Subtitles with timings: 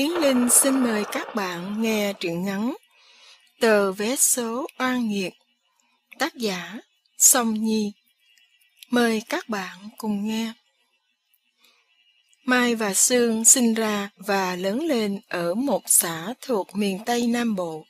[0.00, 2.74] Yến Linh xin mời các bạn nghe truyện ngắn
[3.60, 5.32] Tờ vé số oan nghiệt
[6.18, 6.78] Tác giả
[7.18, 7.92] Song Nhi
[8.90, 10.52] Mời các bạn cùng nghe
[12.44, 17.56] Mai và Sương sinh ra và lớn lên ở một xã thuộc miền Tây Nam
[17.56, 17.84] Bộ.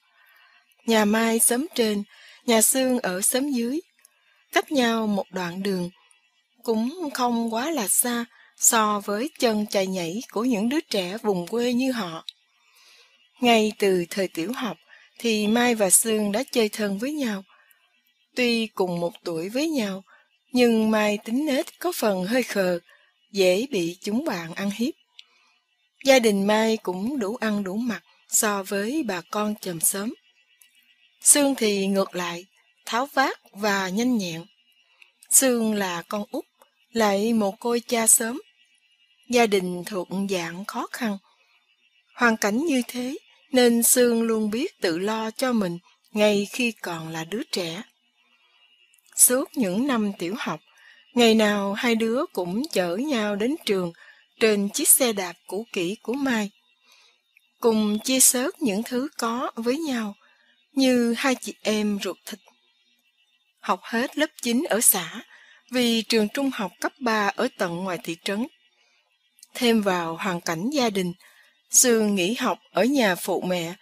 [0.86, 2.02] Nhà Mai sớm trên,
[2.46, 3.80] nhà Sương ở sớm dưới.
[4.52, 5.90] Cách nhau một đoạn đường,
[6.62, 8.24] cũng không quá là xa,
[8.60, 12.24] so với chân chạy nhảy của những đứa trẻ vùng quê như họ.
[13.40, 14.76] Ngay từ thời tiểu học
[15.18, 17.44] thì Mai và Sương đã chơi thân với nhau.
[18.36, 20.04] Tuy cùng một tuổi với nhau,
[20.52, 22.78] nhưng Mai tính nết có phần hơi khờ,
[23.32, 24.94] dễ bị chúng bạn ăn hiếp.
[26.04, 30.14] Gia đình Mai cũng đủ ăn đủ mặc so với bà con chầm sớm.
[31.20, 32.46] Sương thì ngược lại,
[32.86, 34.44] tháo vát và nhanh nhẹn.
[35.30, 36.44] Sương là con út,
[36.92, 38.40] lại một côi cha sớm,
[39.30, 41.18] gia đình thuộc dạng khó khăn.
[42.14, 43.18] Hoàn cảnh như thế
[43.52, 45.78] nên Sương luôn biết tự lo cho mình
[46.12, 47.82] ngay khi còn là đứa trẻ.
[49.16, 50.60] Suốt những năm tiểu học,
[51.14, 53.92] ngày nào hai đứa cũng chở nhau đến trường
[54.40, 56.50] trên chiếc xe đạp cũ kỹ của Mai.
[57.60, 60.14] Cùng chia sớt những thứ có với nhau
[60.72, 62.40] như hai chị em ruột thịt.
[63.60, 65.22] Học hết lớp 9 ở xã
[65.70, 68.46] vì trường trung học cấp 3 ở tận ngoài thị trấn
[69.54, 71.12] thêm vào hoàn cảnh gia đình,
[71.70, 73.74] Sương nghỉ học ở nhà phụ mẹ,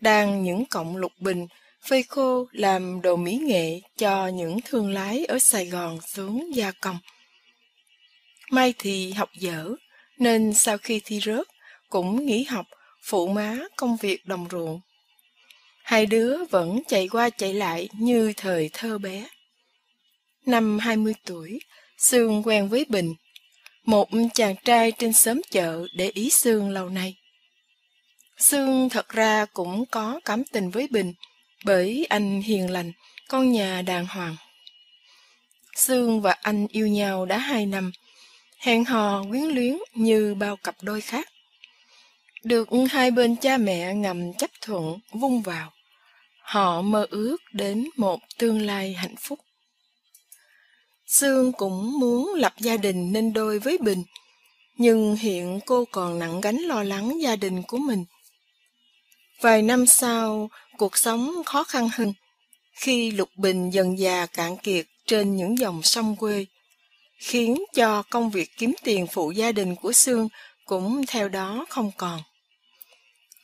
[0.00, 1.46] đang những cọng lục bình,
[1.88, 6.70] phơi khô làm đồ mỹ nghệ cho những thương lái ở Sài Gòn xuống gia
[6.70, 6.98] công.
[8.50, 9.74] Mai thì học dở,
[10.18, 11.46] nên sau khi thi rớt,
[11.88, 12.66] cũng nghỉ học
[13.02, 14.80] phụ má công việc đồng ruộng.
[15.82, 19.28] Hai đứa vẫn chạy qua chạy lại như thời thơ bé.
[20.46, 21.58] Năm 20 tuổi,
[21.98, 23.14] Sương quen với Bình,
[23.84, 27.16] một chàng trai trên xóm chợ để ý Sương lâu nay.
[28.38, 31.14] Sương thật ra cũng có cảm tình với Bình,
[31.64, 32.92] bởi anh hiền lành,
[33.28, 34.36] con nhà đàng hoàng.
[35.76, 37.92] Sương và anh yêu nhau đã hai năm,
[38.58, 41.28] hẹn hò quyến luyến như bao cặp đôi khác.
[42.44, 45.72] Được hai bên cha mẹ ngầm chấp thuận vung vào,
[46.40, 49.38] họ mơ ước đến một tương lai hạnh phúc.
[51.12, 54.04] Sương cũng muốn lập gia đình nên đôi với Bình,
[54.76, 58.04] nhưng hiện cô còn nặng gánh lo lắng gia đình của mình.
[59.40, 62.12] Vài năm sau, cuộc sống khó khăn hơn,
[62.72, 66.46] khi Lục Bình dần già cạn kiệt trên những dòng sông quê,
[67.18, 70.28] khiến cho công việc kiếm tiền phụ gia đình của Sương
[70.64, 72.20] cũng theo đó không còn.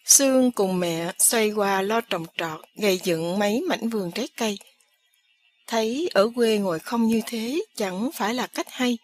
[0.05, 4.59] Sương cùng mẹ xoay qua lo trồng trọt, gây dựng mấy mảnh vườn trái cây,
[5.69, 8.99] Thấy ở quê ngồi không như thế chẳng phải là cách hay.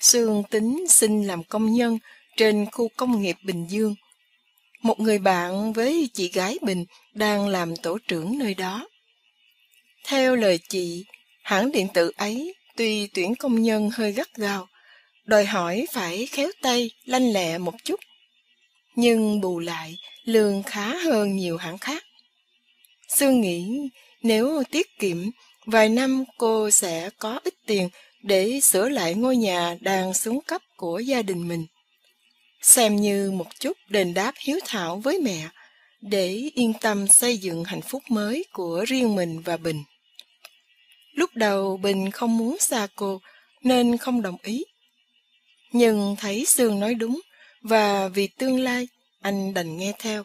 [0.00, 1.98] Sương tính xin làm công nhân
[2.36, 3.94] trên khu công nghiệp Bình Dương.
[4.82, 8.88] Một người bạn với chị gái Bình đang làm tổ trưởng nơi đó.
[10.04, 11.04] Theo lời chị,
[11.42, 14.68] hãng điện tử ấy tuy tuyển công nhân hơi gắt gao,
[15.24, 18.00] đòi hỏi phải khéo tay, lanh lẹ một chút.
[18.94, 22.04] Nhưng bù lại, lương khá hơn nhiều hãng khác.
[23.08, 23.88] Sương nghĩ
[24.22, 25.30] nếu tiết kiệm
[25.70, 27.88] Vài năm cô sẽ có ít tiền
[28.22, 31.66] để sửa lại ngôi nhà đang xuống cấp của gia đình mình.
[32.62, 35.48] Xem như một chút đền đáp hiếu thảo với mẹ,
[36.00, 39.84] để yên tâm xây dựng hạnh phúc mới của riêng mình và Bình.
[41.14, 43.20] Lúc đầu Bình không muốn xa cô,
[43.62, 44.64] nên không đồng ý.
[45.72, 47.20] Nhưng thấy Sương nói đúng,
[47.62, 48.88] và vì tương lai,
[49.20, 50.24] anh đành nghe theo.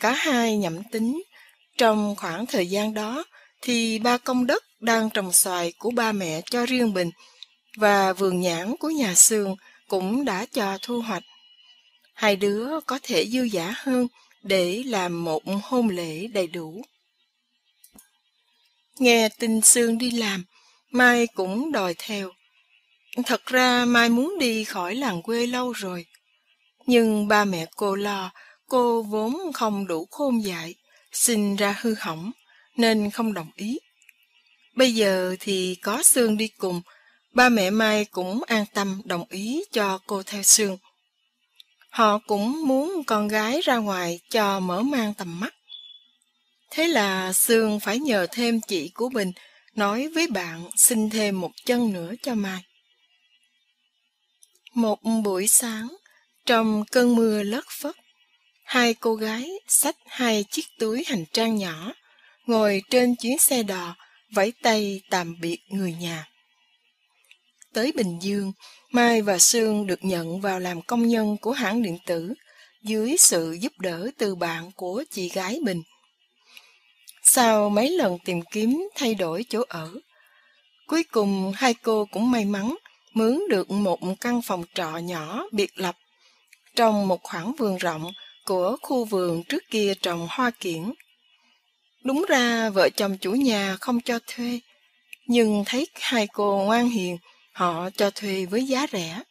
[0.00, 1.22] Cả hai nhậm tính,
[1.78, 3.24] trong khoảng thời gian đó,
[3.62, 7.10] thì ba công đất đang trồng xoài của ba mẹ cho riêng mình
[7.76, 9.56] và vườn nhãn của nhà Sương
[9.88, 11.22] cũng đã cho thu hoạch.
[12.14, 14.08] Hai đứa có thể dư giả hơn
[14.42, 16.82] để làm một hôn lễ đầy đủ.
[18.98, 20.44] Nghe tin Sương đi làm,
[20.90, 22.30] Mai cũng đòi theo.
[23.26, 26.06] Thật ra Mai muốn đi khỏi làng quê lâu rồi.
[26.86, 28.30] Nhưng ba mẹ cô lo,
[28.66, 30.74] cô vốn không đủ khôn dại,
[31.12, 32.32] sinh ra hư hỏng
[32.76, 33.78] nên không đồng ý.
[34.74, 36.82] Bây giờ thì có Sương đi cùng,
[37.32, 40.78] ba mẹ Mai cũng an tâm đồng ý cho cô theo Sương.
[41.90, 45.54] Họ cũng muốn con gái ra ngoài cho mở mang tầm mắt.
[46.70, 49.32] Thế là Sương phải nhờ thêm chị của Bình
[49.74, 52.60] nói với bạn xin thêm một chân nữa cho Mai.
[54.74, 55.88] Một buổi sáng,
[56.46, 57.96] trong cơn mưa lất phất,
[58.64, 61.92] hai cô gái xách hai chiếc túi hành trang nhỏ
[62.50, 63.96] ngồi trên chuyến xe đò,
[64.34, 66.28] vẫy tay tạm biệt người nhà.
[67.72, 68.52] Tới Bình Dương,
[68.92, 72.34] Mai và Sương được nhận vào làm công nhân của hãng điện tử,
[72.82, 75.82] dưới sự giúp đỡ từ bạn của chị gái Bình.
[77.22, 79.94] Sau mấy lần tìm kiếm thay đổi chỗ ở,
[80.86, 82.76] cuối cùng hai cô cũng may mắn
[83.14, 85.96] mướn được một căn phòng trọ nhỏ biệt lập
[86.76, 88.12] trong một khoảng vườn rộng
[88.44, 90.92] của khu vườn trước kia trồng hoa kiển.
[92.04, 94.60] Đúng ra vợ chồng chủ nhà không cho thuê,
[95.26, 97.18] nhưng thấy hai cô ngoan hiền,
[97.52, 99.22] họ cho thuê với giá rẻ.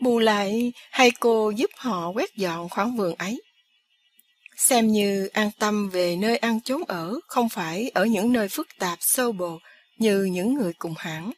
[0.00, 3.42] Bù lại, hai cô giúp họ quét dọn khoảng vườn ấy.
[4.56, 8.68] Xem như an tâm về nơi ăn chốn ở, không phải ở những nơi phức
[8.78, 9.58] tạp sâu bồ
[9.98, 11.32] như những người cùng hãng.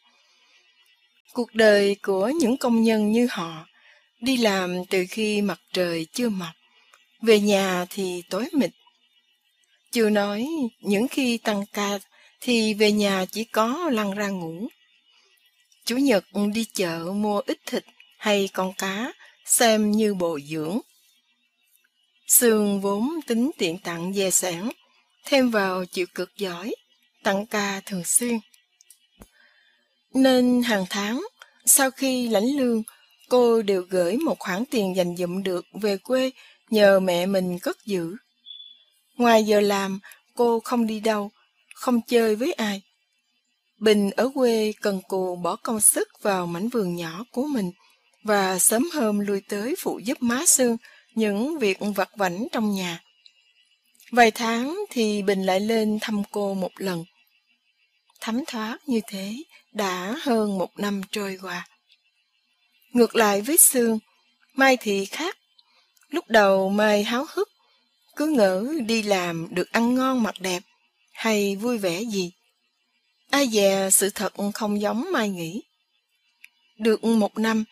[1.33, 3.67] Cuộc đời của những công nhân như họ
[4.21, 6.53] đi làm từ khi mặt trời chưa mọc,
[7.23, 8.71] về nhà thì tối mịt.
[9.95, 10.47] Chưa nói
[10.81, 11.99] những khi tăng ca
[12.41, 14.69] thì về nhà chỉ có lăn ra ngủ.
[15.85, 16.25] Chủ nhật
[16.55, 17.85] đi chợ mua ít thịt
[18.19, 19.13] hay con cá
[19.45, 20.81] xem như bổ dưỡng.
[22.27, 24.71] Sương vốn tính tiện tặng dè sản,
[25.25, 26.75] thêm vào chịu cực giỏi,
[27.23, 28.39] tăng ca thường xuyên.
[30.15, 31.23] Nên hàng tháng,
[31.67, 32.83] sau khi lãnh lương,
[33.29, 36.31] cô đều gửi một khoản tiền dành dụm được về quê
[36.71, 38.17] nhờ mẹ mình cất giữ.
[39.17, 40.01] Ngoài giờ làm,
[40.35, 41.31] cô không đi đâu,
[41.75, 42.83] không chơi với ai.
[43.79, 47.73] Bình ở quê cần cù bỏ công sức vào mảnh vườn nhỏ của mình
[48.23, 50.77] và sớm hôm lui tới phụ giúp má Sương
[51.15, 53.01] những việc vặt vảnh trong nhà.
[54.13, 57.05] Vài tháng thì Bình lại lên thăm cô một lần.
[58.21, 59.35] Thấm thoát như thế
[59.73, 61.69] đã hơn một năm trôi qua.
[62.93, 63.99] Ngược lại với Sương,
[64.55, 65.39] Mai thì khác.
[66.09, 67.49] Lúc đầu Mai háo hức,
[68.17, 70.63] cứ ngỡ đi làm được ăn ngon mặc đẹp,
[71.13, 72.33] hay vui vẻ gì.
[73.31, 75.63] Ai dè sự thật không giống Mai nghĩ.
[76.79, 77.65] Được một năm,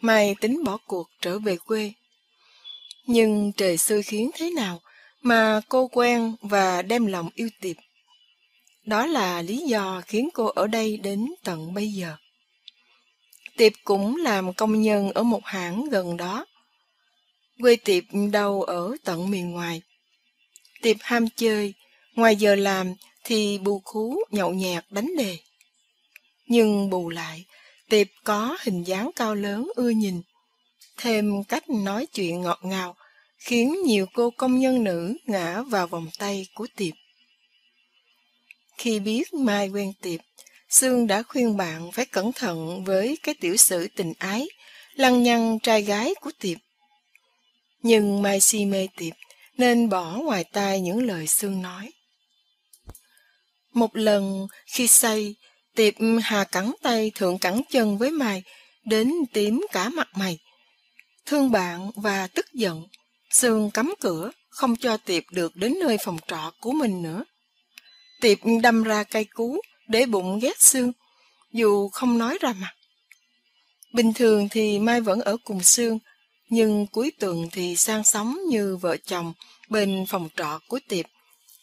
[0.00, 1.92] Mai tính bỏ cuộc trở về quê.
[3.06, 4.80] Nhưng trời xui khiến thế nào
[5.22, 7.76] mà cô quen và đem lòng yêu tiệp.
[8.84, 12.16] Đó là lý do khiến cô ở đây đến tận bây giờ.
[13.56, 16.46] Tiệp cũng làm công nhân ở một hãng gần đó.
[17.60, 19.82] Quê Tiệp đâu ở tận miền ngoài.
[20.82, 21.74] Tiệp ham chơi,
[22.14, 22.94] ngoài giờ làm
[23.24, 25.36] thì bù khú nhậu nhẹt đánh đề.
[26.46, 27.44] Nhưng bù lại,
[27.88, 30.22] Tiệp có hình dáng cao lớn ưa nhìn,
[30.96, 32.96] thêm cách nói chuyện ngọt ngào,
[33.38, 36.94] khiến nhiều cô công nhân nữ ngã vào vòng tay của Tiệp.
[38.78, 40.20] Khi biết Mai quen Tiệp,
[40.68, 44.48] Sương đã khuyên bạn phải cẩn thận với cái tiểu sử tình ái,
[44.94, 46.58] lăng nhăng trai gái của Tiệp.
[47.82, 49.14] Nhưng Mai si mê Tiệp,
[49.58, 51.92] nên bỏ ngoài tai những lời xương nói.
[53.72, 55.34] Một lần khi say,
[55.74, 58.42] Tiệp hà cắn tay thượng cắn chân với mày
[58.84, 60.38] đến tím cả mặt mày.
[61.26, 62.86] Thương bạn và tức giận,
[63.30, 67.24] Sương cắm cửa, không cho Tiệp được đến nơi phòng trọ của mình nữa.
[68.20, 70.92] Tiệp đâm ra cây cú, để bụng ghét Sương,
[71.52, 72.74] dù không nói ra mặt.
[73.94, 75.98] Bình thường thì Mai vẫn ở cùng Sương,
[76.48, 79.32] nhưng cuối tuần thì sang sống như vợ chồng
[79.68, 81.06] bên phòng trọ của Tiệp,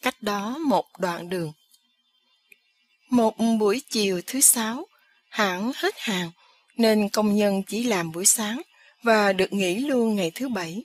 [0.02, 1.52] cách đó một đoạn đường.
[3.10, 4.88] Một buổi chiều thứ sáu,
[5.30, 6.32] hãng hết hàng,
[6.78, 8.62] nên công nhân chỉ làm buổi sáng
[9.04, 10.84] và được nghỉ luôn ngày thứ bảy.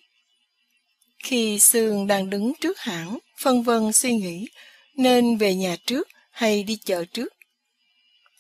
[1.19, 4.49] Khi Sương đang đứng trước hãng, phân vân suy nghĩ
[4.97, 7.33] nên về nhà trước hay đi chợ trước.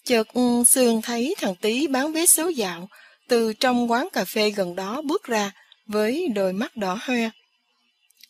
[0.04, 0.26] Chợt
[0.66, 2.88] Sương thấy thằng Tý bán vé số dạo
[3.30, 5.52] từ trong quán cà phê gần đó bước ra
[5.86, 7.30] với đôi mắt đỏ hoe.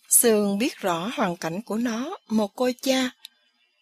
[0.08, 3.10] Sương biết rõ hoàn cảnh của nó, một cô cha.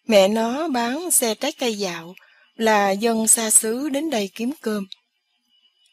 [0.07, 2.15] Mẹ nó bán xe trái cây dạo,
[2.57, 4.87] là dân xa xứ đến đây kiếm cơm.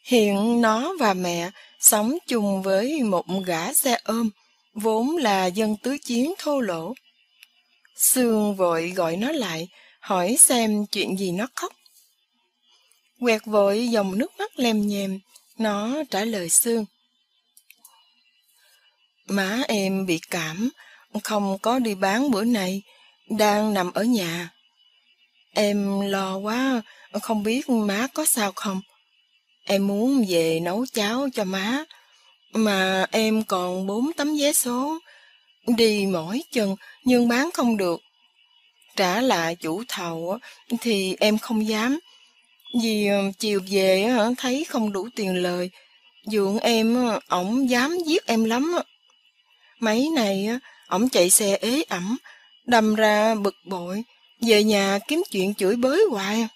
[0.04, 4.30] Hiện nó và mẹ sống chung với một gã xe ôm,
[4.74, 6.94] vốn là dân tứ chiến thô lỗ.
[7.96, 9.68] Sương vội gọi nó lại,
[10.00, 11.74] hỏi xem chuyện gì nó khóc.
[13.26, 15.20] Quẹt vội dòng nước mắt lem nhèm,
[15.58, 16.86] nó trả lời Sương.
[19.28, 20.70] Má em bị cảm,
[21.24, 22.82] không có đi bán bữa nay,
[23.30, 24.50] đang nằm ở nhà.
[25.54, 26.82] Em lo quá,
[27.22, 28.82] không biết má có sao không.
[29.64, 31.84] Em muốn về nấu cháo cho má,
[32.54, 35.00] mà em còn bốn tấm vé số.
[35.78, 38.02] Đi mỏi chân nhưng bán không được.
[38.96, 40.38] Trả lại chủ thầu
[40.82, 42.00] thì em không dám.
[42.82, 45.70] Vì ờ, chiều về thấy không đủ tiền lời.
[46.26, 48.74] Dượng em, ổng dám giết em lắm.
[49.80, 50.50] Mấy này,
[50.88, 52.18] ổng chạy xe ế ẩm,
[52.66, 54.04] đâm ra bực bội,
[54.42, 56.48] về nhà kiếm chuyện chửi bới hoài.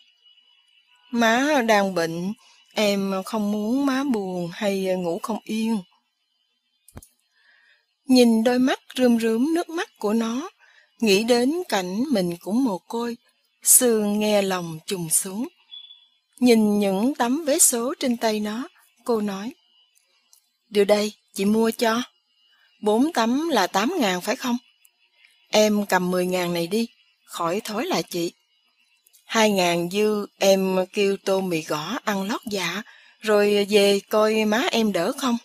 [1.12, 2.34] Má đang bệnh,
[2.74, 5.78] em không muốn má buồn hay ngủ không yên.
[8.06, 10.50] Nhìn đôi mắt rơm rớm nước mắt của nó,
[11.00, 13.18] nghĩ đến cảnh mình cũng mồ côi,
[13.64, 15.48] Sương nghe lòng trùng xuống.
[16.40, 18.68] Nhìn những tấm vé số trên tay nó,
[19.04, 19.54] cô nói.
[20.70, 22.02] Đưa đây, chị mua cho.
[22.82, 24.58] Bốn tấm là tám ngàn phải không?
[25.50, 26.88] Em cầm mười ngàn này đi,
[27.26, 28.32] khỏi thối là chị.
[29.26, 32.82] Hai ngàn dư em kêu tô mì gõ ăn lót dạ,
[33.20, 35.38] rồi về coi má em đỡ không?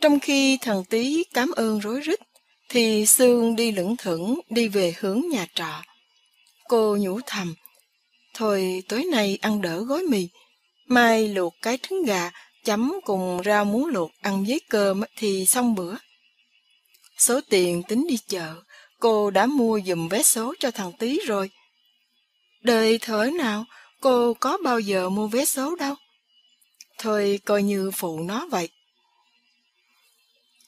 [0.00, 2.20] Trong khi thằng tí cảm ơn rối rít,
[2.68, 5.82] thì Sương đi lững thững đi về hướng nhà trọ.
[6.68, 7.54] Cô nhủ thầm,
[8.36, 10.28] thôi tối nay ăn đỡ gói mì,
[10.86, 12.30] mai luộc cái trứng gà
[12.64, 15.94] chấm cùng rau muống luộc ăn với cơm thì xong bữa.
[17.18, 18.54] Số tiền tính đi chợ,
[19.00, 21.50] cô đã mua dùm vé số cho thằng Tý rồi.
[22.62, 23.64] Đời thở nào,
[24.00, 25.94] cô có bao giờ mua vé số đâu.
[26.98, 28.68] Thôi coi như phụ nó vậy.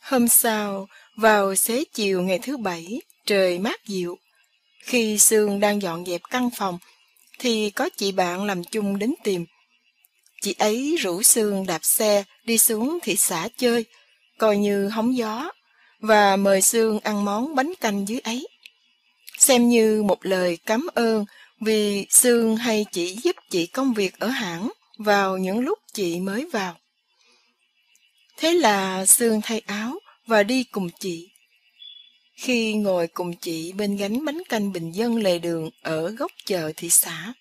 [0.01, 4.19] Hôm sau, vào xế chiều ngày thứ bảy, trời mát dịu.
[4.83, 6.79] Khi Sương đang dọn dẹp căn phòng,
[7.39, 9.45] thì có chị bạn làm chung đến tìm.
[10.43, 13.85] Chị ấy rủ Sương đạp xe đi xuống thị xã chơi,
[14.39, 15.51] coi như hóng gió,
[16.01, 18.49] và mời Sương ăn món bánh canh dưới ấy.
[19.39, 21.25] Xem như một lời cảm ơn
[21.61, 26.47] vì Sương hay chỉ giúp chị công việc ở hãng vào những lúc chị mới
[26.53, 26.77] vào.
[28.37, 31.28] Thế là Sương thay áo và đi cùng chị.
[32.39, 36.73] Khi ngồi cùng chị bên gánh bánh canh bình dân lề đường ở góc chợ
[36.77, 37.33] thị xã.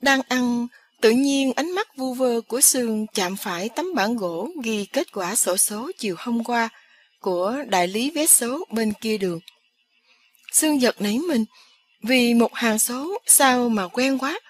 [0.00, 0.66] Đang ăn,
[1.00, 5.12] tự nhiên ánh mắt vu vơ của Sương chạm phải tấm bản gỗ ghi kết
[5.12, 6.68] quả sổ số chiều hôm qua
[7.20, 9.40] của đại lý vé số bên kia đường.
[10.52, 11.44] Sương giật nảy mình
[12.02, 14.40] vì một hàng số sao mà quen quá.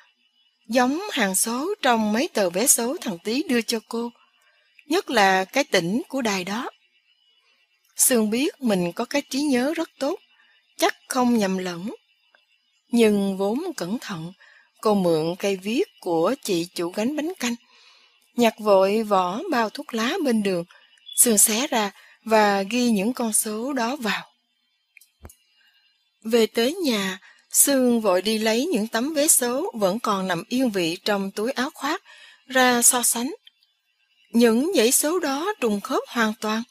[0.68, 4.10] Giống hàng số trong mấy tờ vé số thằng Tý đưa cho cô.
[4.86, 6.70] Nhất là cái tỉnh của đài đó.
[8.00, 10.20] Sương biết mình có cái trí nhớ rất tốt,
[10.76, 11.94] chắc không nhầm lẫn.
[12.88, 14.32] Nhưng vốn cẩn thận,
[14.80, 17.54] cô mượn cây viết của chị chủ gánh bánh canh.
[18.34, 20.64] Nhặt vội vỏ bao thuốc lá bên đường,
[21.16, 21.90] Sương xé ra
[22.24, 24.26] và ghi những con số đó vào.
[26.22, 27.18] Về tới nhà,
[27.50, 31.52] Sương vội đi lấy những tấm vé số vẫn còn nằm yên vị trong túi
[31.52, 32.02] áo khoác
[32.46, 33.34] ra so sánh.
[34.32, 36.62] Những dãy số đó trùng khớp hoàn toàn.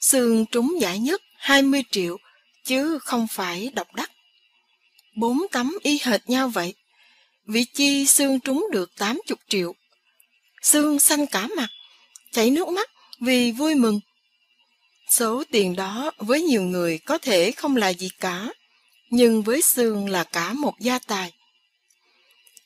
[0.00, 2.16] Sương trúng giải nhất 20 triệu,
[2.64, 4.10] chứ không phải độc đắc.
[5.16, 6.74] Bốn tấm y hệt nhau vậy.
[7.46, 9.74] Vị chi Sương trúng được 80 triệu.
[10.62, 11.68] Sương xanh cả mặt,
[12.32, 12.90] chảy nước mắt
[13.20, 14.00] vì vui mừng.
[15.10, 18.48] Số tiền đó với nhiều người có thể không là gì cả,
[19.10, 21.32] nhưng với Sương là cả một gia tài.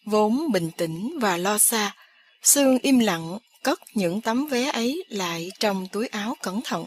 [0.04, 1.94] Vốn bình tĩnh và lo xa,
[2.42, 6.84] Sương im lặng cất những tấm vé ấy lại trong túi áo cẩn thận.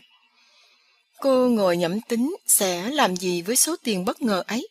[1.20, 4.68] Cô ngồi nhẩm tính sẽ làm gì với số tiền bất ngờ ấy.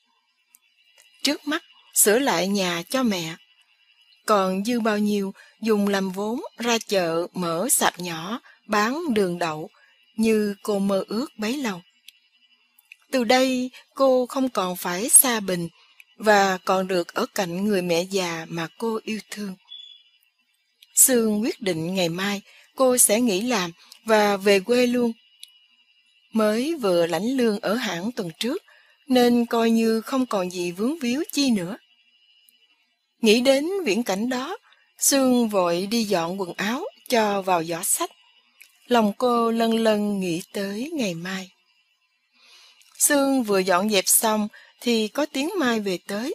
[1.23, 1.63] Trước mắt,
[1.95, 3.35] sửa lại nhà cho mẹ.
[4.27, 9.71] Còn dư bao nhiêu dùng làm vốn ra chợ mở sạp nhỏ, bán đường đậu,
[10.17, 11.83] như cô mơ ước bấy lâu.
[13.11, 15.69] Từ đây cô không còn phải xa bình
[16.17, 19.57] và còn được ở cạnh người mẹ già mà cô yêu thương.
[20.95, 22.43] Sương quyết định ngày mai
[22.77, 23.73] cô sẽ nghỉ làm
[24.05, 25.13] và về quê luôn.
[26.35, 28.62] Mới vừa lãnh lương ở hãng tuần trước
[29.07, 31.76] nên coi như không còn gì vướng víu chi nữa.
[33.21, 34.57] Nghĩ đến viễn cảnh đó,
[34.99, 38.11] Sương vội đi dọn quần áo cho vào giỏ sách.
[38.87, 41.50] Lòng cô lân lân nghĩ tới ngày mai.
[42.99, 44.49] Sương vừa dọn dẹp xong
[44.81, 46.35] thì có tiếng Mai về tới.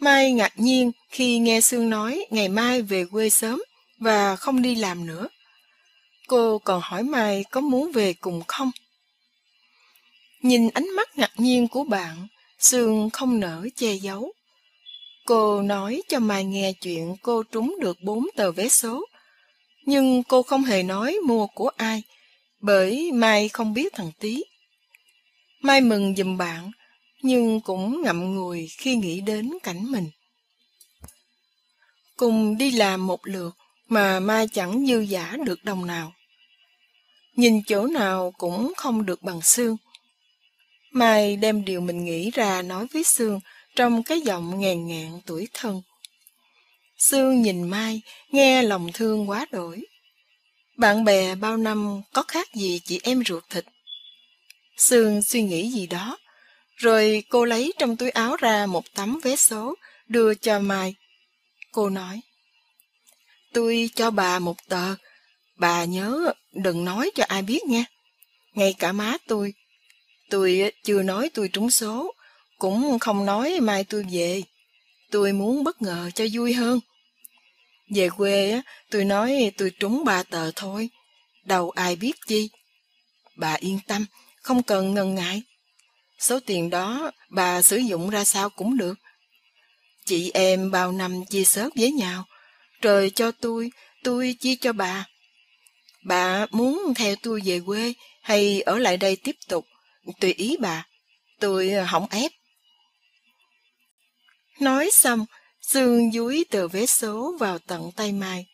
[0.00, 3.62] Mai ngạc nhiên khi nghe Sương nói ngày mai về quê sớm
[3.98, 5.28] và không đi làm nữa.
[6.28, 8.70] Cô còn hỏi Mai có muốn về cùng không?
[10.46, 12.26] Nhìn ánh mắt ngạc nhiên của bạn,
[12.58, 14.32] Sương không nỡ che giấu.
[15.24, 19.06] Cô nói cho Mai nghe chuyện cô trúng được bốn tờ vé số
[19.86, 22.02] nhưng cô không hề nói mua của ai,
[22.60, 24.44] bởi Mai không biết thằng Tí.
[25.62, 26.70] Mai mừng giùm bạn,
[27.22, 30.10] nhưng cũng ngậm ngùi khi nghĩ đến cảnh mình.
[32.16, 33.56] Cùng đi làm một lượt
[33.88, 36.12] mà Mai chẳng dư giả được đồng nào.
[37.36, 39.76] Nhìn chỗ nào cũng không được bằng xương.
[40.96, 43.40] Mai đem điều mình nghĩ ra nói với Sương
[43.74, 45.82] trong cái giọng ngàn ngạn tuổi thân.
[46.98, 48.00] Sương nhìn Mai,
[48.30, 49.86] nghe lòng thương quá đổi.
[50.76, 53.64] Bạn bè bao năm có khác gì chị em ruột thịt.
[54.76, 56.18] Sương suy nghĩ gì đó,
[56.76, 59.74] rồi cô lấy trong túi áo ra một tấm vé số,
[60.08, 60.94] đưa cho Mai.
[61.72, 62.20] Cô nói,
[63.52, 64.94] tôi cho bà một tờ,
[65.56, 67.84] bà nhớ đừng nói cho ai biết nha.
[68.52, 69.54] Ngay cả má tôi.
[70.30, 72.14] Tôi chưa nói tôi trúng số,
[72.58, 74.42] cũng không nói mai tôi về.
[75.10, 76.80] Tôi muốn bất ngờ cho vui hơn.
[77.94, 80.88] Về quê tôi nói tôi trúng ba tờ thôi,
[81.44, 82.50] đâu ai biết chi.
[83.36, 84.06] Bà yên tâm,
[84.42, 85.42] không cần ngần ngại.
[86.18, 88.98] Số tiền đó bà sử dụng ra sao cũng được.
[90.06, 92.24] Chị em bao năm chia sớt với nhau,
[92.82, 93.70] trời cho tôi,
[94.02, 95.06] tôi chia cho bà.
[96.04, 97.92] Bà muốn theo tôi về quê
[98.22, 99.66] hay ở lại đây tiếp tục,
[100.20, 100.86] tùy ý bà,
[101.40, 102.32] tôi ờ, không ép.
[104.60, 105.26] Nói xong,
[105.60, 108.46] Sương dúi tờ vé số vào tận tay Mai.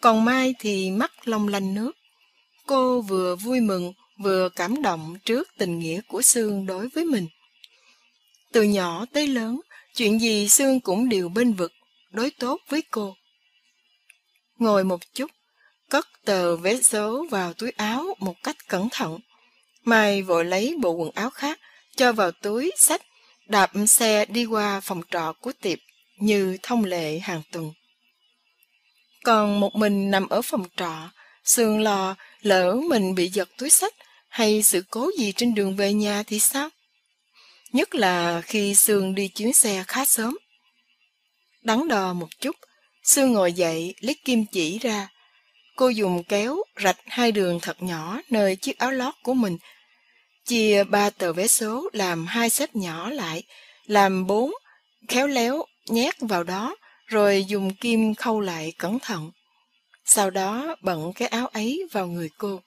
[0.00, 1.92] Còn Mai thì mắt long lanh nước.
[2.66, 7.28] Cô vừa vui mừng, vừa cảm động trước tình nghĩa của Sương đối với mình.
[8.52, 9.60] Từ nhỏ tới lớn,
[9.94, 11.72] chuyện gì Sương cũng đều bên vực,
[12.10, 13.16] đối tốt với cô.
[14.58, 15.30] Ngồi một chút,
[15.90, 19.18] cất tờ vé số vào túi áo một cách cẩn thận.
[19.86, 21.60] Mai vội lấy bộ quần áo khác,
[21.96, 23.02] cho vào túi, sách,
[23.46, 25.78] đạp xe đi qua phòng trọ của tiệp
[26.18, 27.72] như thông lệ hàng tuần.
[29.24, 31.10] Còn một mình nằm ở phòng trọ,
[31.44, 33.94] Sương lo lỡ mình bị giật túi sách
[34.28, 36.68] hay sự cố gì trên đường về nhà thì sao?
[37.72, 40.38] Nhất là khi Sương đi chuyến xe khá sớm.
[41.62, 42.56] Đắn đo một chút,
[43.02, 45.08] Sương ngồi dậy lấy kim chỉ ra.
[45.76, 49.58] Cô dùng kéo rạch hai đường thật nhỏ nơi chiếc áo lót của mình.
[50.46, 53.42] Chia ba tờ vé số làm hai xếp nhỏ lại,
[53.86, 54.52] làm bốn,
[55.08, 56.76] khéo léo nhét vào đó,
[57.06, 59.30] rồi dùng kim khâu lại cẩn thận.
[60.04, 62.60] Sau đó bận cái áo ấy vào người cô.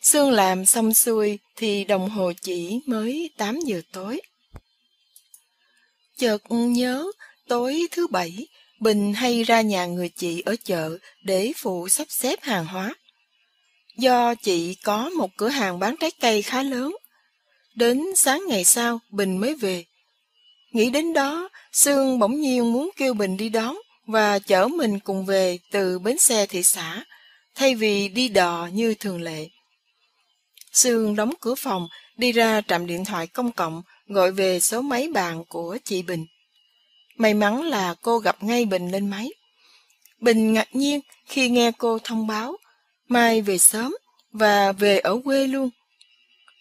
[0.00, 4.20] Sương làm xong xuôi thì đồng hồ chỉ mới 8 giờ tối.
[6.16, 7.06] Chợt nhớ
[7.48, 8.46] tối thứ bảy,
[8.80, 12.94] Bình hay ra nhà người chị ở chợ để phụ sắp xếp hàng hóa.
[13.98, 16.96] Do chị có một cửa hàng bán trái cây khá lớn.
[17.74, 19.84] Đến sáng ngày sau, Bình mới về.
[20.72, 25.26] Nghĩ đến đó, Sương bỗng nhiên muốn kêu Bình đi đón và chở mình cùng
[25.26, 27.04] về từ bến xe thị xã,
[27.54, 29.48] thay vì đi đò như thường lệ.
[30.72, 35.08] Sương đóng cửa phòng, đi ra trạm điện thoại công cộng, gọi về số máy
[35.14, 36.26] bàn của chị Bình.
[37.16, 39.28] May mắn là cô gặp ngay Bình lên máy.
[40.20, 42.56] Bình ngạc nhiên khi nghe cô thông báo
[43.08, 43.94] Mai về sớm
[44.32, 45.70] và về ở quê luôn.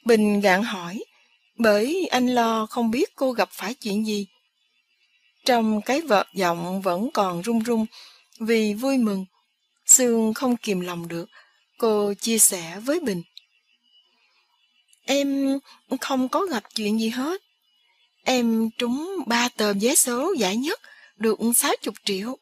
[0.06, 1.04] Bình gạn hỏi,
[1.58, 4.28] bởi anh lo không biết cô gặp phải chuyện gì.
[5.46, 7.86] Trong cái vợt giọng vẫn còn run run
[8.40, 9.26] vì vui mừng.
[9.86, 11.30] Sương không kìm lòng được,
[11.78, 13.24] cô chia sẻ với Bình.
[15.06, 15.60] Em
[16.02, 17.42] không có gặp chuyện gì hết.
[18.24, 20.80] Em trúng ba tờ vé số giải nhất,
[21.18, 22.38] được 60 triệu.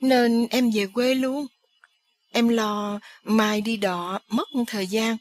[0.00, 1.46] Nên em về quê luôn.
[2.32, 5.16] Em lo mai đi đọ mất thời gian.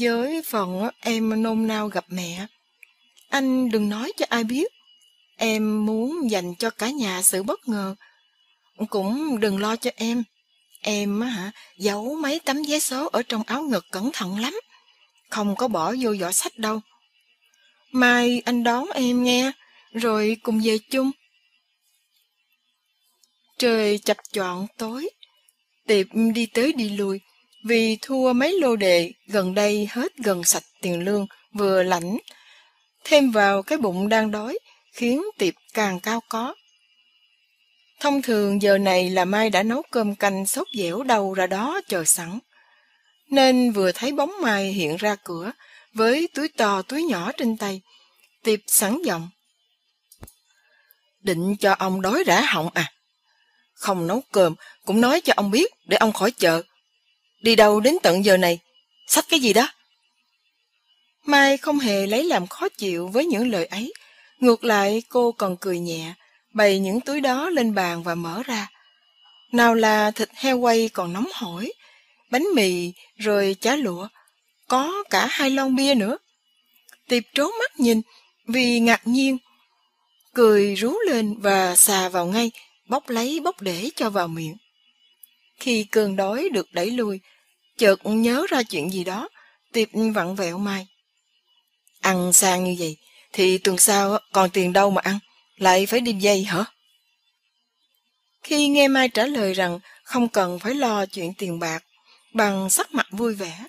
[0.00, 2.46] Với phần em nôn nao gặp mẹ.
[3.28, 4.72] Anh đừng nói cho ai biết.
[5.36, 7.94] Em muốn dành cho cả nhà sự bất ngờ.
[8.90, 10.22] Cũng đừng lo cho em.
[10.80, 14.54] Em hả, giấu mấy tấm vé số ở trong áo ngực cẩn thận lắm.
[15.30, 16.80] Không có bỏ vô giỏ sách đâu.
[17.92, 19.52] Mai anh đón em nghe,
[19.92, 21.10] rồi cùng về chung.
[23.58, 25.10] Trời chập choạng tối,
[25.92, 27.20] tiệp đi tới đi lui,
[27.64, 32.18] vì thua mấy lô đề gần đây hết gần sạch tiền lương, vừa lãnh.
[33.04, 34.58] Thêm vào cái bụng đang đói,
[34.92, 36.54] khiến tiệp càng cao có.
[38.00, 41.80] Thông thường giờ này là Mai đã nấu cơm canh sốt dẻo đầu ra đó
[41.88, 42.38] chờ sẵn.
[43.30, 45.52] Nên vừa thấy bóng Mai hiện ra cửa,
[45.94, 47.80] với túi to túi nhỏ trên tay,
[48.44, 49.30] tiệp sẵn giọng.
[51.20, 52.91] Định cho ông đói rã họng à?
[53.82, 56.62] Không nấu cơm, cũng nói cho ông biết để ông khỏi chợ.
[57.42, 58.58] Đi đâu đến tận giờ này?
[59.06, 59.68] Sách cái gì đó?
[61.24, 63.92] Mai không hề lấy làm khó chịu với những lời ấy,
[64.42, 66.14] Ngược lại cô còn cười nhẹ,
[66.54, 68.70] bày những túi đó lên bàn và mở ra.
[69.52, 71.72] Nào là thịt heo quay còn nóng hổi,
[72.30, 74.08] bánh mì rồi chả lụa,
[74.68, 76.18] có cả hai lon bia nữa.
[77.08, 78.00] Tiệp trố mắt nhìn
[78.46, 79.38] vì ngạc nhiên,
[80.34, 82.50] cười rú lên và xà vào ngay,
[82.88, 84.56] bóc lấy bóc để cho vào miệng.
[85.58, 87.20] Khi cơn đói được đẩy lui,
[87.78, 89.28] chợt nhớ ra chuyện gì đó,
[89.72, 90.86] Tiệp vặn vẹo mai.
[92.00, 92.96] Ăn sang như vậy,
[93.32, 95.18] thì tuần sau còn tiền đâu mà ăn,
[95.56, 96.64] lại phải đi dây hả?
[98.42, 101.84] Khi nghe Mai trả lời rằng không cần phải lo chuyện tiền bạc,
[102.32, 103.64] bằng sắc mặt vui vẻ.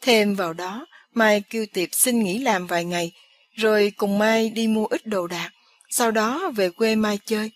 [0.00, 3.12] Thêm vào đó, Mai kêu Tiệp xin nghỉ làm vài ngày,
[3.54, 5.50] rồi cùng Mai đi mua ít đồ đạc,
[5.90, 7.50] sau đó về quê Mai chơi.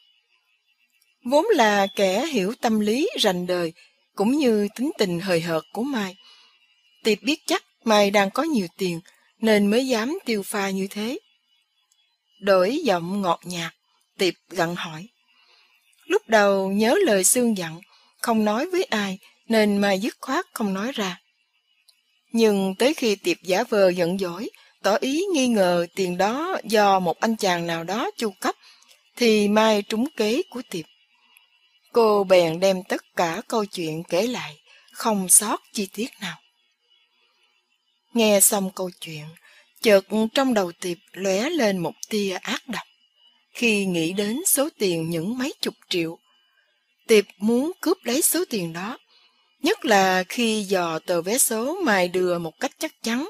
[1.24, 3.72] Vốn là kẻ hiểu tâm lý rành đời,
[4.14, 6.16] cũng như tính tình hời hợt của Mai.
[7.04, 9.00] Tiệp biết chắc Mai đang có nhiều tiền,
[9.40, 11.18] nên mới dám tiêu pha như thế.
[12.40, 13.72] Đổi giọng ngọt nhạt,
[14.18, 15.08] Tiệp gặn hỏi.
[16.06, 17.80] Lúc đầu nhớ lời xương dặn,
[18.22, 21.20] không nói với ai, nên Mai dứt khoát không nói ra.
[22.32, 24.50] Nhưng tới khi Tiệp giả vờ giận dỗi,
[24.82, 28.54] tỏ ý nghi ngờ tiền đó do một anh chàng nào đó chu cấp,
[29.16, 30.84] thì Mai trúng kế của Tiệp.
[31.92, 34.56] Cô bèn đem tất cả câu chuyện kể lại,
[34.92, 36.38] không sót chi tiết nào.
[38.14, 39.24] Nghe xong câu chuyện,
[39.82, 42.86] chợt trong đầu Tiệp lóe lên một tia ác độc.
[43.52, 46.18] Khi nghĩ đến số tiền những mấy chục triệu,
[47.06, 48.98] Tiệp muốn cướp lấy số tiền đó.
[49.62, 53.28] Nhất là khi dò tờ vé số mài đưa một cách chắc chắn,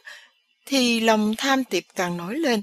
[0.67, 2.63] thì lòng tham Tiệp càng nổi lên.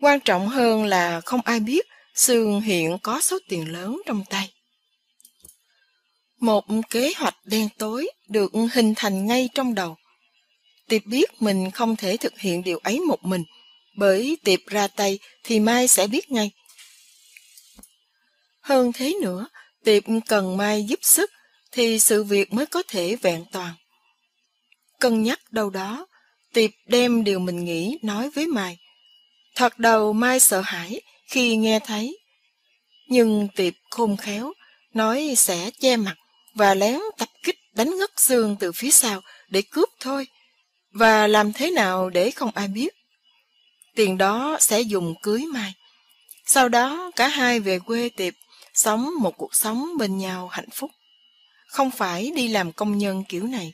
[0.00, 4.50] Quan trọng hơn là không ai biết Sương hiện có số tiền lớn trong tay.
[6.44, 9.96] Một kế hoạch đen tối được hình thành ngay trong đầu.
[10.88, 13.44] Tiệp biết mình không thể thực hiện điều ấy một mình,
[13.96, 16.50] bởi Tiệp ra tay thì Mai sẽ biết ngay.
[18.60, 19.46] Hơn thế nữa,
[19.84, 21.30] Tiệp cần Mai giúp sức
[21.72, 23.74] thì sự việc mới có thể vẹn toàn.
[25.00, 26.06] Cân nhắc đâu đó,
[26.52, 28.78] Tiệp đem điều mình nghĩ nói với Mai.
[29.54, 32.18] Thật đầu Mai sợ hãi khi nghe thấy.
[33.08, 34.52] Nhưng Tiệp khôn khéo,
[34.94, 36.16] nói sẽ che mặt
[36.54, 40.26] và lén tập kích đánh ngất xương từ phía sau để cướp thôi.
[40.92, 42.94] Và làm thế nào để không ai biết?
[43.94, 45.74] Tiền đó sẽ dùng cưới Mai.
[46.46, 48.34] Sau đó cả hai về quê Tiệp,
[48.74, 50.90] sống một cuộc sống bên nhau hạnh phúc.
[51.66, 53.72] Không phải đi làm công nhân kiểu này.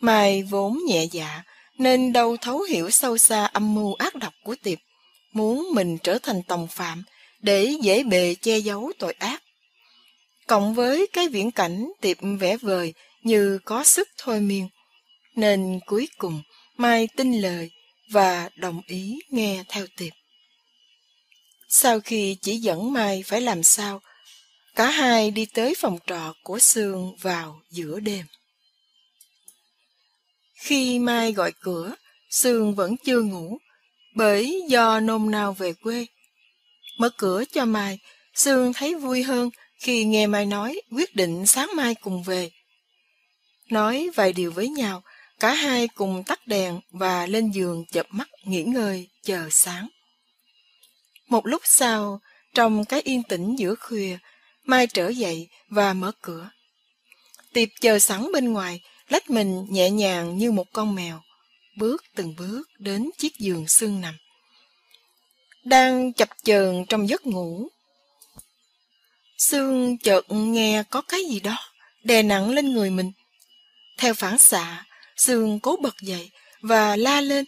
[0.00, 1.42] Mai vốn nhẹ dạ,
[1.78, 4.78] nên đâu thấu hiểu sâu xa âm mưu ác độc của Tiệp,
[5.32, 7.04] muốn mình trở thành tòng phạm
[7.40, 9.42] để dễ bề che giấu tội ác.
[10.46, 14.68] Cộng với cái viễn cảnh Tiệp vẽ vời như có sức thôi miên,
[15.34, 16.42] nên cuối cùng
[16.76, 17.70] Mai tin lời
[18.10, 20.12] và đồng ý nghe theo Tiệp.
[21.68, 24.00] Sau khi chỉ dẫn Mai phải làm sao,
[24.74, 28.26] cả hai đi tới phòng trọ của Sương vào giữa đêm.
[30.54, 31.94] Khi Mai gọi cửa,
[32.30, 33.58] Sương vẫn chưa ngủ,
[34.14, 36.06] bởi do nôn nao về quê.
[36.98, 37.98] Mở cửa cho Mai,
[38.34, 42.50] Sương thấy vui hơn khi nghe Mai nói quyết định sáng mai cùng về.
[43.70, 45.02] Nói vài điều với nhau,
[45.40, 49.88] cả hai cùng tắt đèn và lên giường chợp mắt nghỉ ngơi chờ sáng.
[51.28, 52.20] Một lúc sau,
[52.54, 54.18] trong cái yên tĩnh giữa khuya,
[54.64, 56.50] Mai trở dậy và mở cửa.
[57.52, 61.20] Tiệp chờ sẵn bên ngoài, lách mình nhẹ nhàng như một con mèo,
[61.76, 64.14] bước từng bước đến chiếc giường xương nằm.
[65.64, 67.68] Đang chập chờn trong giấc ngủ.
[69.38, 71.56] Sương chợt nghe có cái gì đó
[72.04, 73.12] đè nặng lên người mình.
[73.98, 74.84] Theo phản xạ,
[75.16, 77.44] Sương cố bật dậy và la lên.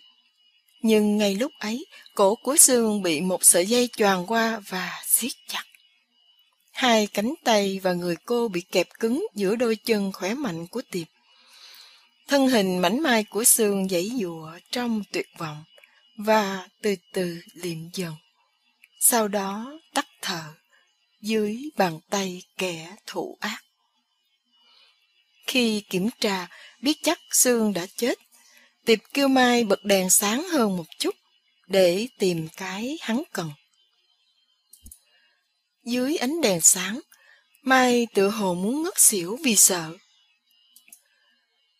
[0.82, 5.32] Nhưng ngay lúc ấy, cổ của Sương bị một sợi dây choàng qua và siết
[5.48, 5.64] chặt.
[6.72, 10.82] Hai cánh tay và người cô bị kẹp cứng giữa đôi chân khỏe mạnh của
[10.90, 11.06] Tiệp.
[12.28, 15.64] Thân hình mảnh mai của Sương dãy dụa trong tuyệt vọng
[16.16, 18.14] và từ từ liệm dần.
[19.00, 20.42] Sau đó tắt thở
[21.20, 23.64] dưới bàn tay kẻ thủ ác.
[25.46, 26.48] Khi kiểm tra,
[26.82, 28.18] biết chắc xương đã chết,
[28.84, 31.14] Tiệp kêu Mai bật đèn sáng hơn một chút
[31.66, 33.50] để tìm cái hắn cần.
[35.84, 37.00] Dưới ánh đèn sáng,
[37.62, 39.96] Mai tự hồ muốn ngất xỉu vì sợ.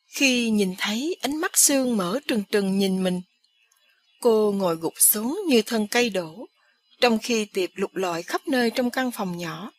[0.06, 3.20] Khi nhìn thấy ánh mắt Sương mở trừng trừng nhìn mình,
[4.20, 6.46] cô ngồi gục xuống như thân cây đổ,
[7.00, 9.70] trong khi Tiệp lục lọi khắp nơi trong căn phòng nhỏ.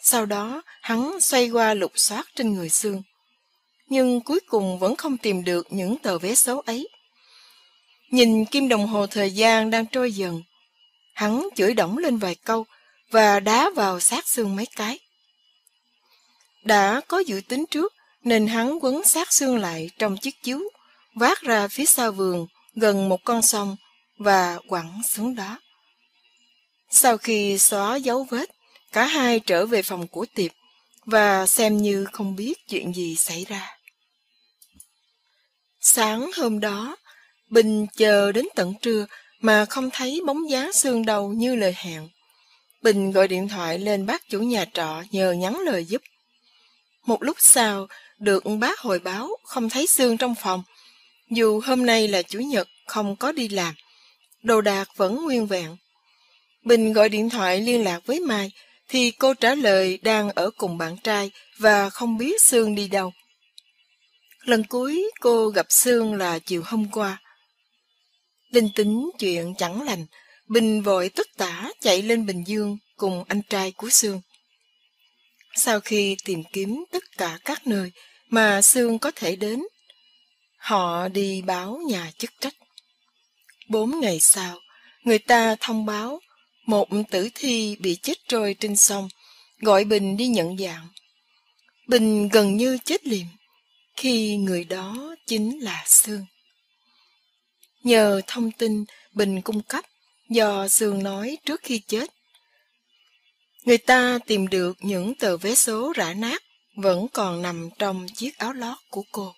[0.00, 3.02] Sau đó, hắn xoay qua lục soát trên người xương,
[3.86, 6.88] Nhưng cuối cùng vẫn không tìm được những tờ vé số ấy.
[8.10, 10.42] Nhìn kim đồng hồ thời gian đang trôi dần,
[11.14, 12.66] hắn chửi đổng lên vài câu
[13.10, 14.98] và đá vào sát xương mấy cái.
[16.64, 20.60] Đã có dự tính trước, nên hắn quấn sát xương lại trong chiếc chiếu,
[21.14, 23.76] vác ra phía sau vườn gần một con sông
[24.18, 25.58] và quẳng xuống đó.
[26.90, 28.50] Sau khi xóa dấu vết,
[28.92, 30.50] cả hai trở về phòng của Tiệp
[31.04, 33.76] và xem như không biết chuyện gì xảy ra.
[35.80, 36.96] Sáng hôm đó,
[37.50, 39.06] Bình chờ đến tận trưa
[39.40, 42.08] mà không thấy bóng dáng xương đầu như lời hẹn.
[42.82, 46.02] Bình gọi điện thoại lên bác chủ nhà trọ nhờ nhắn lời giúp.
[47.06, 47.86] Một lúc sau,
[48.18, 50.62] được bác hồi báo không thấy xương trong phòng.
[51.30, 53.74] Dù hôm nay là chủ nhật không có đi làm,
[54.42, 55.76] đồ đạc vẫn nguyên vẹn.
[56.68, 58.50] Bình gọi điện thoại liên lạc với Mai
[58.88, 63.12] thì cô trả lời đang ở cùng bạn trai và không biết Sương đi đâu.
[64.40, 67.22] Lần cuối cô gặp Sương là chiều hôm qua.
[68.50, 70.06] Linh tính chuyện chẳng lành,
[70.46, 74.20] Bình vội tất tả chạy lên Bình Dương cùng anh trai của Sương.
[75.54, 77.92] Sau khi tìm kiếm tất cả các nơi
[78.30, 79.62] mà Sương có thể đến,
[80.56, 82.54] họ đi báo nhà chức trách.
[83.68, 84.58] Bốn ngày sau,
[85.04, 86.20] người ta thông báo
[86.68, 89.08] một tử thi bị chết trôi trên sông,
[89.60, 90.88] gọi Bình đi nhận dạng.
[91.86, 93.26] Bình gần như chết liệm,
[93.96, 96.26] khi người đó chính là Sương.
[97.82, 99.84] Nhờ thông tin Bình cung cấp
[100.30, 102.10] do Sương nói trước khi chết,
[103.64, 106.42] người ta tìm được những tờ vé số rã nát
[106.76, 109.34] vẫn còn nằm trong chiếc áo lót của cô.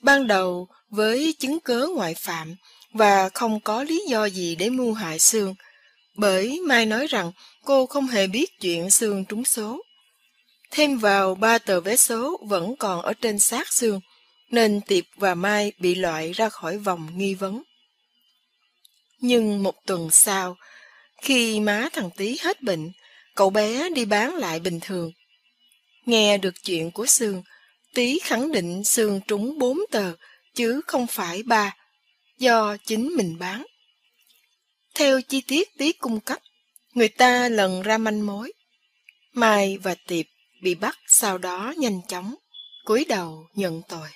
[0.00, 2.56] Ban đầu, với chứng cớ ngoại phạm
[2.92, 5.54] và không có lý do gì để mưu hại Sương,
[6.14, 7.32] bởi Mai nói rằng
[7.64, 9.82] cô không hề biết chuyện xương trúng số.
[10.70, 14.00] Thêm vào ba tờ vé số vẫn còn ở trên xác xương
[14.50, 17.62] nên Tiệp và Mai bị loại ra khỏi vòng nghi vấn.
[19.20, 20.56] Nhưng một tuần sau,
[21.22, 22.92] khi má thằng Tý hết bệnh,
[23.34, 25.12] cậu bé đi bán lại bình thường.
[26.06, 27.42] Nghe được chuyện của Sương,
[27.94, 30.12] Tý khẳng định Sương trúng bốn tờ,
[30.54, 31.76] chứ không phải ba,
[32.38, 33.66] do chính mình bán.
[34.94, 36.38] Theo chi tiết tí cung cấp,
[36.94, 38.52] người ta lần ra manh mối.
[39.32, 40.26] Mai và Tiệp
[40.62, 42.34] bị bắt sau đó nhanh chóng,
[42.84, 44.08] cúi đầu nhận tội.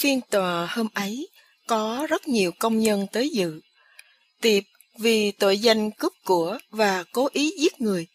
[0.00, 1.28] Phiên tòa hôm ấy
[1.66, 3.60] có rất nhiều công nhân tới dự.
[4.40, 4.62] Tiệp
[4.98, 8.06] vì tội danh cướp của và cố ý giết người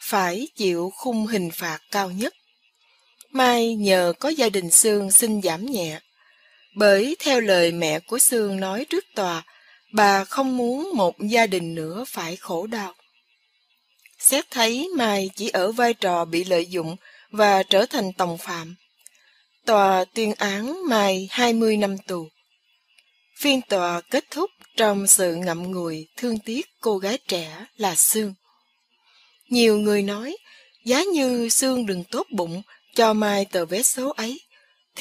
[0.00, 2.34] phải chịu khung hình phạt cao nhất.
[3.30, 6.00] Mai nhờ có gia đình Sương xin giảm nhẹ.
[6.74, 9.42] Bởi theo lời mẹ của Sương nói trước tòa,
[9.92, 12.94] bà không muốn một gia đình nữa phải khổ đau.
[14.18, 16.96] Xét thấy Mai chỉ ở vai trò bị lợi dụng
[17.30, 18.76] và trở thành tòng phạm.
[19.66, 22.28] Tòa tuyên án Mai 20 năm tù.
[23.36, 28.34] Phiên tòa kết thúc trong sự ngậm ngùi thương tiếc cô gái trẻ là Sương.
[29.48, 30.36] Nhiều người nói,
[30.84, 32.62] giá như Sương đừng tốt bụng
[32.94, 34.40] cho Mai tờ vé số ấy,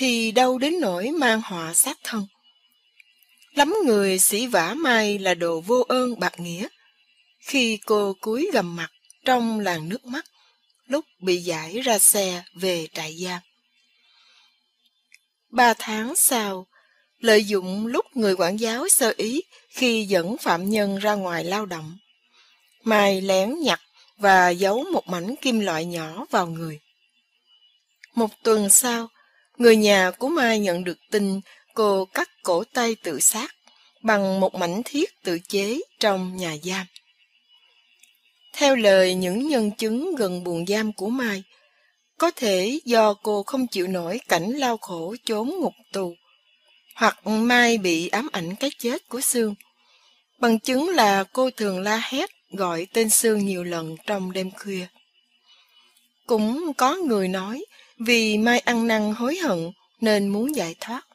[0.02, 2.28] thì đâu đến nỗi mang họa sát thân.
[3.54, 6.68] Lắm người sĩ vả Mai là đồ vô ơn bạc nghĩa.
[7.40, 8.92] Khi cô cúi gầm mặt
[9.26, 10.26] trong làn nước mắt,
[10.86, 13.40] lúc bị giải ra xe về trại giam.
[15.50, 16.68] Ba tháng sau,
[17.20, 21.66] lợi dụng lúc người quản giáo sơ ý khi dẫn phạm nhân ra ngoài lao
[21.66, 21.98] động.
[22.84, 23.82] Mai lén nhặt
[24.18, 26.80] và giấu một mảnh kim loại nhỏ vào người.
[28.16, 29.10] Một tuần sau,
[29.62, 31.42] người nhà của Mai nhận được tin
[31.74, 33.56] cô cắt cổ tay tự sát
[34.02, 36.86] bằng một mảnh thiết tự chế trong nhà giam.
[38.54, 41.44] Theo lời những nhân chứng gần buồng giam của Mai,
[42.18, 46.16] có thể do cô không chịu nổi cảnh lao khổ chốn ngục tù,
[46.96, 49.56] hoặc Mai bị ám ảnh cái chết của Sương.
[50.40, 54.88] Bằng chứng là cô thường la hét gọi tên Sương nhiều lần trong đêm khuya.
[56.28, 57.66] Cũng có người nói
[58.06, 61.08] vì Mai ăn năn hối hận nên muốn giải thoát.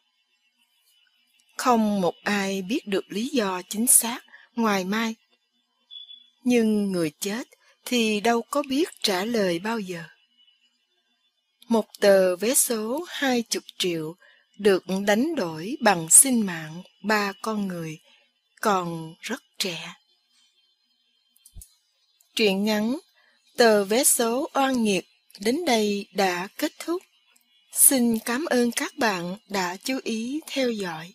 [1.57, 4.21] Không một ai biết được lý do chính xác
[4.55, 5.15] ngoài Mai.
[6.45, 7.49] Nhưng người chết
[7.85, 10.05] thì đâu có biết trả lời bao giờ.
[11.69, 14.17] Một tờ vé số hai chục triệu
[14.59, 17.99] được đánh đổi bằng sinh mạng ba con người
[18.61, 19.95] còn rất trẻ.
[22.35, 22.99] Truyện ngắn
[23.57, 25.05] Tờ vé số oan nghiệt
[25.41, 27.03] đến đây đã kết thúc.
[27.73, 31.13] Xin cảm ơn các bạn đã chú ý theo dõi.